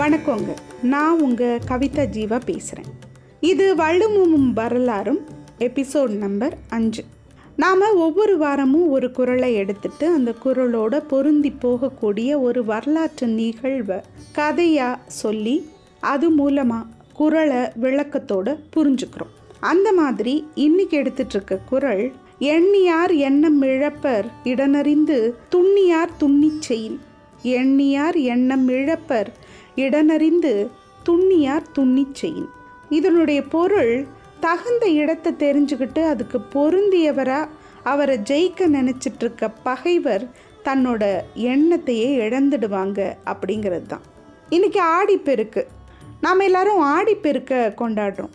[0.00, 0.56] வணக்கங்க.
[0.82, 2.92] நான் உங்கள் கவிதா ஜீவா பேசுகிறேன்
[3.40, 5.20] இது வள்ளுமும் வரலாறும்
[5.58, 7.04] எபிசோட் நம்பர் அஞ்சு.
[7.56, 14.00] நாம் ஒவ்வொரு வாரமும் ஒரு குரலை எடுத்துட்டு அந்த குரலோட பொருந்தி போகக்கூடிய ஒரு வரலாற்று நிகழ்வை
[14.32, 15.68] கதையாக சொல்லி
[16.00, 19.34] அது மூலமாக குரலை விளக்கத்தோடு புரிஞ்சுக்கிறோம்.
[19.60, 26.98] அந்த மாதிரி இன்னைக்கு எடுத்துட்ருக்க குரல் எண்ணியார் எண்ணம் இழப்பர் இடனறிந்து துண்ணியார் துண்ணி செயின்.
[27.42, 29.26] எண்ணியார் எண்ணம் இழப்பர்.
[29.76, 30.68] இடனறிந்து
[31.02, 32.48] துண்ணியார் துண்ணிச் செயின்.
[32.88, 34.06] இதனுடைய பொருள்
[34.40, 37.48] தகுந்த இடத்தை தெரிஞ்சுக்கிட்டு அதுக்கு பொருந்தியவராக
[37.82, 40.30] அவரை ஜெயிக்க நினச்சிட்ருக்க பகைவர்
[40.64, 44.00] தன்னோட எண்ணத்தையே இழந்துடுவாங்க அப்படிங்கிறது தான்
[44.50, 45.64] இன்றைக்கி ஆடிப்பெருக்கு.
[46.20, 48.30] நாம் எல்லாரும் ஆடிப்பெருக்க கொண்டாடுறோம்.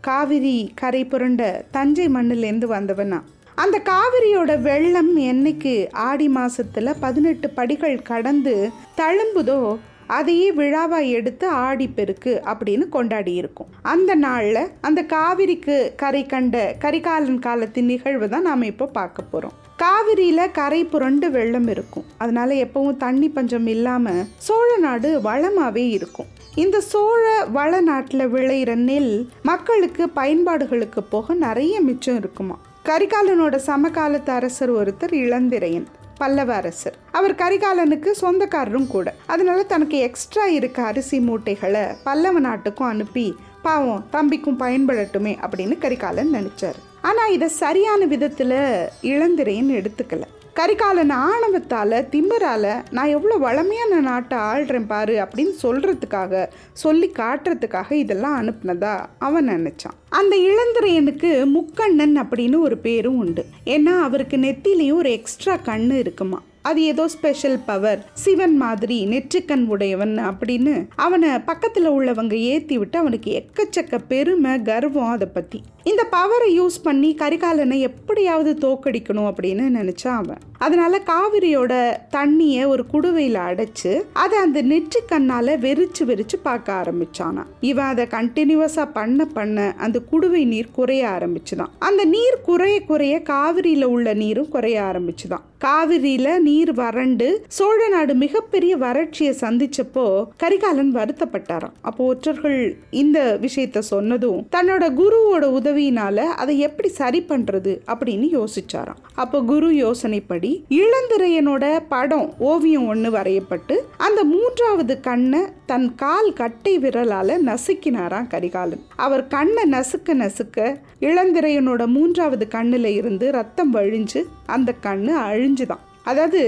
[0.00, 3.20] காவிரி கரை புரண்ட தஞ்சை மண்ணிலேருந்து வந்தவனா
[3.62, 8.54] அந்த காவிரியோட வெள்ளம் என்னைக்கு ஆடி மாசத்துல பதினெட்டு படிகள் கடந்து
[9.00, 9.58] தழும்புதோ
[10.06, 13.68] அதையே விழாவாக எடுத்து ஆடிப்பெருக்கு அப்படின்னு கொண்டாடி இருக்கும்.
[13.82, 20.52] அந்த நாளில் அந்த காவிரிக்கு கரை கண்ட கரிகாலன் காலத்தின் நிகழ்வு தான் நாம் இப்போ பார்க்க போகிறோம் காவிரியில்
[20.52, 22.04] கரை புரண்டு வெள்ளம் இருக்கும்.
[22.18, 26.30] அதனால எப்பவும் தண்ணி பஞ்சம் இல்லாமல் சோழ நாடு வளமாகவே இருக்கும்.
[26.54, 27.22] இந்த சோழ
[27.56, 35.86] வள நாட்டில் விளையிற நெல் மக்களுக்கு பயன்பாடுகளுக்கு போக நிறைய மிச்சம் இருக்குமா கரிகாலனோட சமகாலத்து அரசர் ஒருத்தர் இளந்திரையன்
[36.16, 36.96] பல்லவ அரசர்.
[37.12, 39.14] அவர் கரிகாலனுக்கு சொந்தக்காரரும் கூட.
[39.26, 46.78] அதனால தனக்கு எக்ஸ்ட்ரா இருக்க அரிசி மூட்டைகளை பல்லவ நாட்டுக்கும் அனுப்பி பாவம் தம்பிக்கும் பயன்படட்டுமே அப்படின்னு கரிகாலன் நினைச்சார்.
[47.02, 50.22] ஆனால் இதை சரியான விதத்தில் இளந்திரையன் எடுத்துக்கல.
[50.58, 58.94] கரிகாலன் ஆணவத்தால் திம்பரால் நான் எவ்வளோ வளமையான நாட்டை ஆள்றேன் பாரு அப்படின்னு சொல்கிறதுக்காக சொல்லி காட்டுறதுக்காக இதெல்லாம் அனுப்புனதா
[59.18, 59.96] அவன் நினச்சான்.
[60.08, 63.44] அந்த இளந்திரையனுக்கு முக்கண்ணன் அப்படின்னு ஒரு பேரும் உண்டு.
[63.66, 66.40] ஏன்னா அவருக்கு நெத்திலையும் ஒரு எக்ஸ்ட்ரா கண்ணு இருக்குமா.
[66.62, 73.30] அது ஏதோ ஸ்பெஷல் பவர் சிவன் மாதிரி நெற்றிக்கண் உடையவன் அப்படின்னு அவனை பக்கத்தில் உள்ளவங்க ஏற்றி விட்டு அவனுக்கு
[73.40, 80.38] எக்கச்சக்க பெருமை கர்வம் அதை பற்றி இந்த பவரை யூஸ் பண்ணி கரிகாலனை எப்படியாவது தோக்கடிக்கணும் அப்படின்னு நினச்சான் அவன்.
[80.58, 88.06] அதனால காவிரியோட தண்ணியை ஒரு குடுவையில் அடைச்சு அதை அந்த நெற்றிக்கண்ணால் வெறிச்சு வெறிச்சு பார்க்க ஆரம்பிச்சானா இவன் அதை
[88.06, 91.70] கண்டினியூவஸாக பண்ண பண்ண அந்த குடுவை நீர் குறைய ஆரம்பிச்சுதான்.
[91.78, 95.42] அந்த நீர் குறைய குறைய காவிரியில் உள்ள நீரும் குறைய ஆரம்பிச்சுதான்.
[95.64, 101.74] காவிரியில நீர் வறண்டு சோழ நாடு மிகப்பெரிய வறட்சியை சந்திச்சப்போ கரிகாலன் வருத்தப்பட்டாராம்.
[101.80, 109.02] அப்போ ஒற்றர்கள் இந்த விஷயத்த சொன்னதும் தன்னோட குருவோட உதவியினால அதை எப்படி சரி பண்ணுறது அப்படின்னு யோசிச்சாராம்.
[109.14, 117.44] அப்போ குரு யோசனைப்படி இளந்திரையனோட படம் ஓவியம் ஒன்று வரையப்பட்டு அந்த மூன்றாவது கண்ணை தன் கால் கட்டை விரலால்
[117.46, 118.82] நசுக்கினாராம் கரிகாலன்.
[118.96, 125.84] அவர் கண்ணை நசுக்க நசுக்க இளந்திரையனோட மூன்றாவது கண்ணில் இருந்து ரத்தம் வழிஞ்சு அந்த கண்ணு அழிஞ்சுதான்.
[126.10, 126.40] அதாவது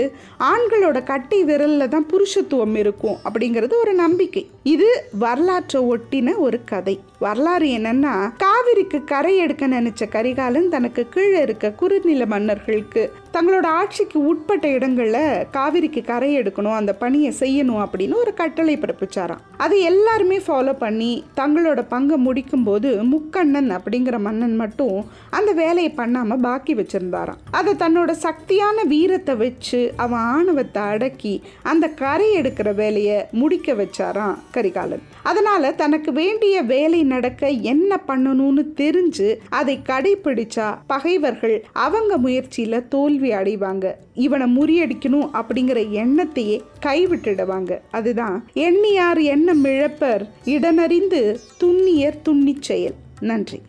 [0.53, 4.45] ஆண்களோட கட்டை விரலில் தான் புருஷத்துவம் இருக்கும் அப்படிங்கிறது ஒரு நம்பிக்கை.
[4.75, 4.89] இது
[5.25, 6.97] வரலாற்றை ஒட்டின ஒரு கதை.
[7.19, 13.03] வரலாறு என்னன்னா காவிரிக்கு கரை எடுக்க நினைச்ச கரிகாலன் தனக்கு கீழே இருக்க குறுநில மன்னர்களுக்கு
[13.37, 19.43] தங்களோட ஆட்சிக்கு உட்பட்ட இடங்களில் காவிரிக்கு கரை எடுக்கணும் அந்த பணியை செய்யணும் அப்படின்னு ஒரு கட்டளை பிறப்பிச்சாராம்.
[19.57, 24.97] அதை எல்லாருமே ஃபாலோ பண்ணி தங்களோட பங்கை முடிக்கும் போது முக்கண்ணன் அப்படிங்கிற மன்னன் மட்டும்
[25.31, 27.43] அந்த வேலையை பண்ணாமல் பாக்கி வச்சிருந்தாராம்.
[27.51, 35.05] அதை தன்னோட சக்தியான வீரத்தை வச்சு அவன் ஆணவத்தை அடக்கி அந்த கரை எடுக்கிற வேலையை முடிக்க வச்சாராம் கரிகாலன்.
[35.23, 43.95] அதனால தனக்கு வேண்டிய வேலை நடக்க என்ன பண்ணணும்னு தெரிஞ்சு அதை கடைபிடிச்சா பகைவர்கள் அவங்க முயற்சியில தோல்வி அடைவாங்க.
[44.27, 47.73] இவனை முறியடிக்கணும் அப்படிங்கிற எண்ணத்தையே கைவிட்டுடுவாங்க.
[47.91, 51.23] அதுதான் எண்ணியார் எண்ணம் இழப்பர் இடனறிந்து
[51.65, 52.97] துண்ணியர் துண்ணி செயல்.
[53.21, 53.61] நன்றி.